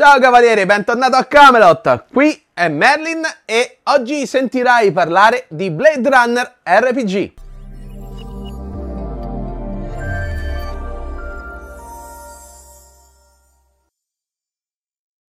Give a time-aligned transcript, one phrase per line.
[0.00, 2.06] Ciao cavaliere, bentornato a Camelot.
[2.10, 7.32] Qui è Merlin e oggi sentirai parlare di Blade Runner RPG.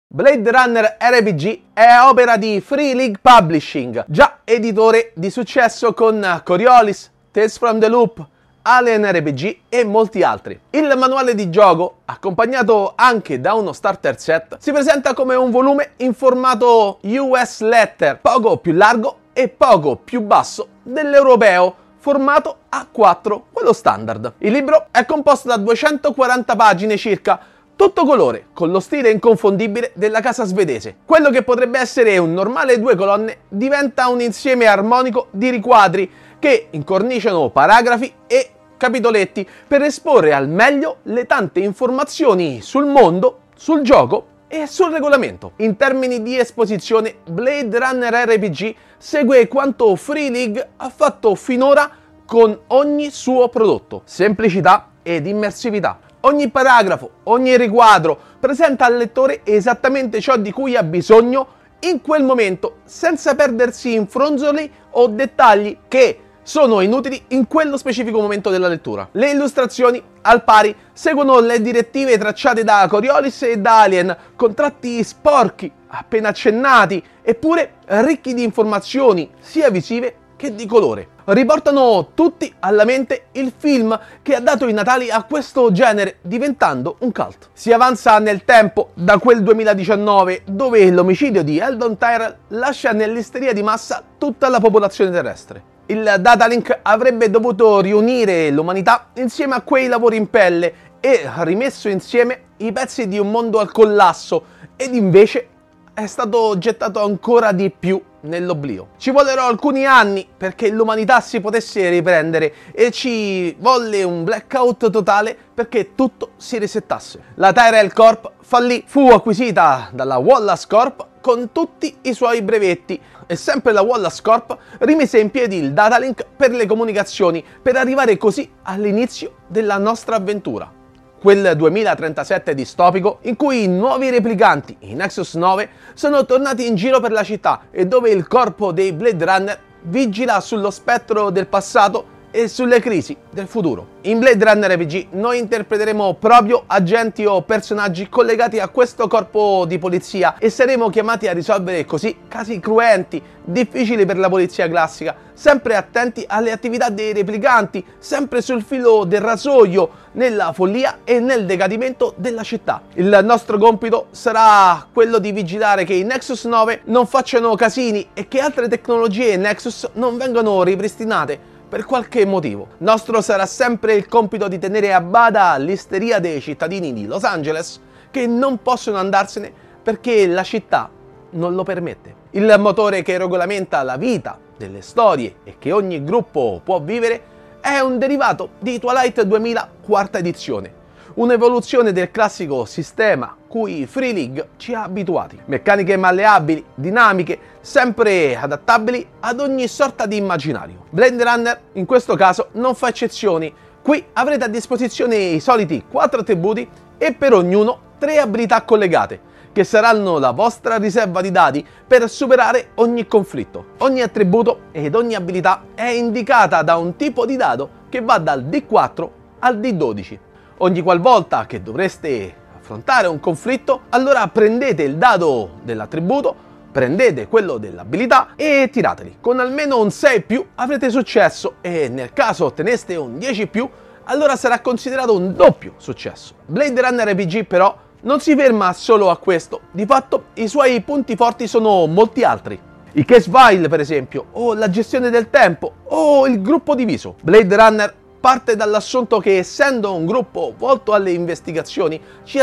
[0.08, 7.10] Blade Runner RPG è opera di Free League Publishing, già editore di successo con Coriolis,
[7.32, 8.24] Tales from the Loop,
[8.62, 10.59] Alien RPG e molti altri.
[10.71, 15.91] Il manuale di gioco, accompagnato anche da uno starter set, si presenta come un volume
[15.98, 23.73] in formato US Letter, poco più largo e poco più basso dell'europeo formato A4, quello
[23.73, 24.34] standard.
[24.40, 27.40] Il libro è composto da 240 pagine circa
[27.80, 30.98] tutto colore, con lo stile inconfondibile della casa svedese.
[31.05, 36.67] Quello che potrebbe essere un normale due colonne diventa un insieme armonico di riquadri che
[36.71, 44.25] incorniciano paragrafi e capitoletti per esporre al meglio le tante informazioni sul mondo, sul gioco
[44.48, 45.52] e sul regolamento.
[45.57, 51.91] In termini di esposizione, Blade Runner RPG segue quanto Free League ha fatto finora
[52.26, 54.01] con ogni suo prodotto.
[54.05, 55.99] Semplicità ed immersività.
[56.21, 62.24] Ogni paragrafo, ogni riquadro presenta al lettore esattamente ciò di cui ha bisogno in quel
[62.24, 66.19] momento, senza perdersi in fronzoli o dettagli che
[66.50, 69.08] sono inutili in quello specifico momento della lettura.
[69.12, 75.03] Le illustrazioni, al pari, seguono le direttive tracciate da Coriolis e da Alien, con tratti
[75.03, 82.84] sporchi, appena accennati, eppure ricchi di informazioni, sia visive che di colore riportano tutti alla
[82.84, 87.50] mente il film che ha dato i natali a questo genere, diventando un cult.
[87.53, 93.62] Si avanza nel tempo da quel 2019 dove l'omicidio di Eldon Tyrell lascia nell'isteria di
[93.62, 95.78] massa tutta la popolazione terrestre.
[95.90, 102.41] Il Datalink avrebbe dovuto riunire l'umanità insieme a quei lavori in pelle e rimesso insieme
[102.57, 104.44] i pezzi di un mondo al collasso
[104.75, 105.47] ed invece
[105.96, 108.90] è stato gettato ancora di più nell'oblio.
[108.97, 115.35] Ci vollero alcuni anni perché l'umanità si potesse riprendere e ci volle un blackout totale
[115.52, 117.19] perché tutto si resettasse.
[117.35, 123.35] La Tyrell Corp fallì, fu acquisita dalla Wallace Corp con tutti i suoi brevetti e
[123.35, 128.50] sempre la Wallace Corp rimise in piedi il datalink per le comunicazioni per arrivare così
[128.63, 130.73] all'inizio della nostra avventura.
[131.22, 137.00] Quel 2037 distopico in cui i nuovi replicanti, i Nexus 9, sono tornati in giro
[137.00, 142.17] per la città e dove il corpo dei Blade Runner vigila sullo spettro del passato
[142.31, 143.97] e sulle crisi del futuro.
[144.01, 149.78] In Blade Runner RPG noi interpreteremo proprio agenti o personaggi collegati a questo corpo di
[149.78, 155.75] polizia e saremo chiamati a risolvere così casi cruenti, difficili per la polizia classica, sempre
[155.75, 162.13] attenti alle attività dei replicanti, sempre sul filo del rasoio, nella follia e nel decadimento
[162.17, 162.81] della città.
[162.96, 168.28] Il nostro compito sarà quello di vigilare che i Nexus 9 non facciano casini e
[168.28, 172.69] che altre tecnologie Nexus non vengano ripristinate per qualche motivo.
[172.80, 177.80] Nostro sarà sempre il compito di tenere a bada l'isteria dei cittadini di Los Angeles
[178.09, 179.53] che non possono andarsene
[179.84, 180.90] perché la città
[181.31, 182.16] non lo permette.
[182.31, 187.22] Il motore che regolamenta la vita delle storie e che ogni gruppo può vivere
[187.62, 190.74] è un derivato di Twilight 2000 quarta edizione,
[191.16, 195.38] un'evoluzione del classico sistema cui Free League ci ha abituati.
[195.46, 200.86] Meccaniche malleabili, dinamiche, sempre adattabili ad ogni sorta di immaginario.
[200.92, 203.52] Blade Runner in questo caso non fa eccezioni.
[203.82, 209.64] Qui avrete a disposizione i soliti 4 attributi e per ognuno 3 abilità collegate che
[209.64, 213.70] saranno la vostra riserva di dati per superare ogni conflitto.
[213.80, 218.46] Ogni attributo ed ogni abilità è indicata da un tipo di dado che va dal
[218.46, 219.09] D4
[219.40, 220.20] al D12.
[220.58, 222.36] Ogni qualvolta che dovreste
[222.69, 226.35] affrontare un conflitto, allora prendete il dado dell'attributo,
[226.72, 229.18] prendete quello dell'abilità e tirateli.
[229.19, 233.68] Con almeno un 6 più avrete successo e nel caso otteneste un 10 più,
[234.03, 236.35] allora sarà considerato un doppio successo.
[236.46, 241.16] Blade Runner RPG però non si ferma solo a questo, di fatto i suoi punti
[241.16, 242.59] forti sono molti altri.
[242.91, 247.16] I case file per esempio, o la gestione del tempo, o il gruppo diviso.
[247.22, 252.40] Blade Runner parte dall'assunto che essendo un gruppo volto alle investigazioni ci,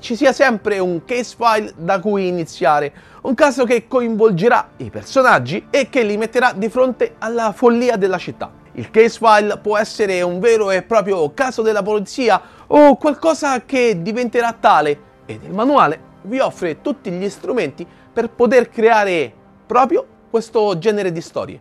[0.00, 2.92] ci, sia sempre un case file da cui iniziare,
[3.22, 8.18] un caso che coinvolgerà i personaggi e che li metterà di fronte alla follia della
[8.18, 8.50] città.
[8.72, 14.02] Il case file può essere un vero e proprio caso della polizia o qualcosa che
[14.02, 19.32] diventerà tale ed il manuale vi offre tutti gli strumenti per poter creare
[19.66, 21.60] proprio questo genere di storie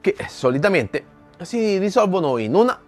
[0.00, 1.04] che solitamente
[1.42, 2.78] si risolvono in una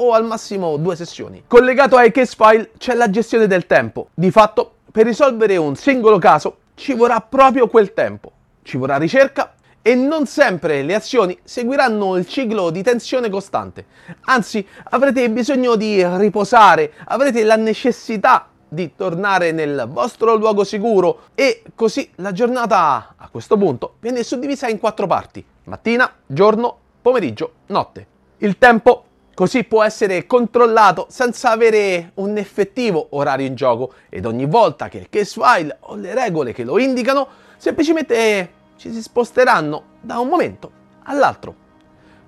[0.00, 1.44] o al massimo due sessioni.
[1.46, 4.08] Collegato ai case file c'è la gestione del tempo.
[4.14, 8.32] Di fatto, per risolvere un singolo caso ci vorrà proprio quel tempo.
[8.62, 13.86] Ci vorrà ricerca e non sempre le azioni seguiranno il ciclo di tensione costante.
[14.26, 21.62] Anzi, avrete bisogno di riposare, avrete la necessità di tornare nel vostro luogo sicuro e
[21.74, 28.06] così la giornata a questo punto viene suddivisa in quattro parti: mattina, giorno, pomeriggio, notte.
[28.38, 29.04] Il tempo
[29.38, 34.98] così può essere controllato senza avere un effettivo orario in gioco ed ogni volta che
[34.98, 40.26] il case file o le regole che lo indicano semplicemente ci si sposteranno da un
[40.26, 40.72] momento
[41.04, 41.54] all'altro.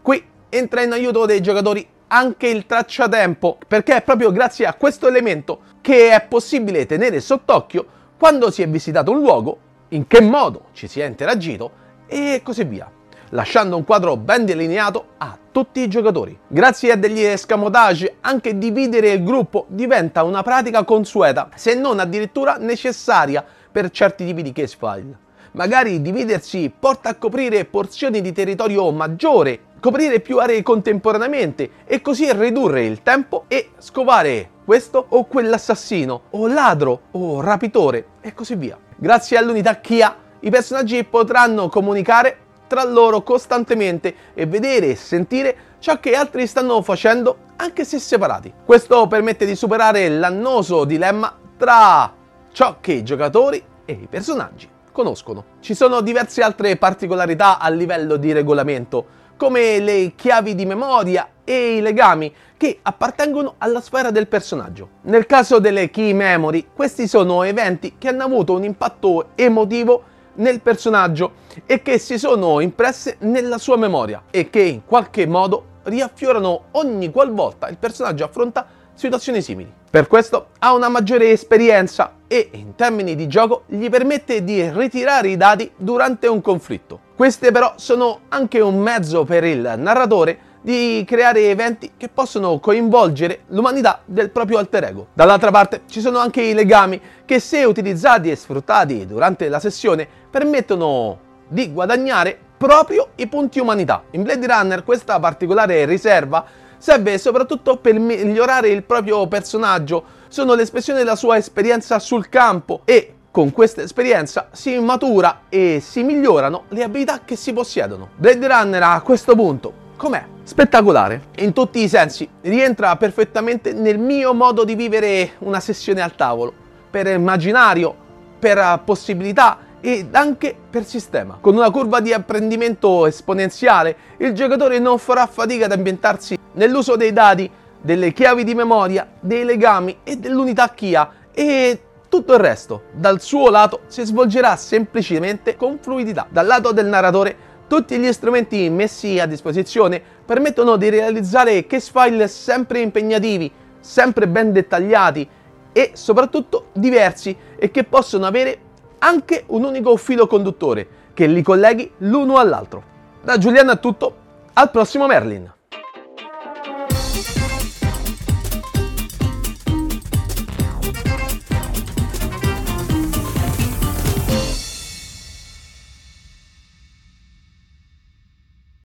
[0.00, 5.08] Qui entra in aiuto dei giocatori anche il tracciatempo, perché è proprio grazie a questo
[5.08, 7.86] elemento che è possibile tenere sott'occhio
[8.16, 9.58] quando si è visitato un luogo,
[9.88, 11.72] in che modo ci si è interagito
[12.06, 12.88] e così via,
[13.30, 16.38] lasciando un quadro ben delineato a tutti i giocatori.
[16.46, 22.56] Grazie a degli escamotage, anche dividere il gruppo diventa una pratica consueta, se non addirittura
[22.56, 25.18] necessaria per certi tipi di case file.
[25.52, 32.30] Magari dividersi porta a coprire porzioni di territorio maggiore, coprire più aree contemporaneamente e così
[32.32, 38.78] ridurre il tempo e scovare questo o quell'assassino o ladro o rapitore e così via.
[38.96, 42.36] Grazie all'unità Kia i personaggi potranno comunicare
[42.70, 48.52] tra loro costantemente e vedere e sentire ciò che altri stanno facendo anche se separati.
[48.64, 52.14] Questo permette di superare l'annoso dilemma tra
[52.52, 55.44] ciò che i giocatori e i personaggi conoscono.
[55.58, 61.78] Ci sono diverse altre particolarità a livello di regolamento, come le chiavi di memoria e
[61.78, 64.90] i legami che appartengono alla sfera del personaggio.
[65.02, 70.04] Nel caso delle key memory, questi sono eventi che hanno avuto un impatto emotivo
[70.40, 71.32] nel personaggio
[71.64, 77.10] e che si sono impresse nella sua memoria e che in qualche modo riaffiorano ogni
[77.10, 79.72] qualvolta il personaggio affronta situazioni simili.
[79.90, 85.30] Per questo ha una maggiore esperienza e in termini di gioco gli permette di ritirare
[85.30, 87.00] i dati durante un conflitto.
[87.16, 93.40] Queste però sono anche un mezzo per il narratore di creare eventi che possono coinvolgere
[93.48, 95.06] l'umanità del proprio alter ego.
[95.14, 100.06] Dall'altra parte ci sono anche i legami che se utilizzati e sfruttati durante la sessione
[100.30, 104.02] permettono di guadagnare proprio i punti umanità.
[104.10, 106.44] In Blade Runner questa particolare riserva
[106.76, 113.14] serve soprattutto per migliorare il proprio personaggio, sono l'espressione della sua esperienza sul campo e
[113.30, 118.10] con questa esperienza si matura e si migliorano le abilità che si possiedono.
[118.16, 120.24] Blade Runner a questo punto com'è?
[120.44, 126.14] Spettacolare, in tutti i sensi, rientra perfettamente nel mio modo di vivere una sessione al
[126.14, 126.54] tavolo,
[126.88, 127.94] per immaginario,
[128.38, 131.36] per possibilità ed anche per sistema.
[131.38, 137.12] Con una curva di apprendimento esponenziale, il giocatore non farà fatica ad ambientarsi nell'uso dei
[137.12, 143.20] dati, delle chiavi di memoria, dei legami e dell'unità Kia e tutto il resto, dal
[143.20, 146.26] suo lato, si svolgerà semplicemente con fluidità.
[146.28, 147.36] Dal lato del narratore,
[147.70, 154.50] tutti gli strumenti messi a disposizione permettono di realizzare case file sempre impegnativi, sempre ben
[154.50, 155.28] dettagliati
[155.70, 158.58] e soprattutto diversi e che possono avere
[158.98, 162.82] anche un unico filo conduttore che li colleghi l'uno all'altro.
[163.22, 164.16] Da Giuliano è tutto,
[164.52, 165.58] al prossimo Merlin!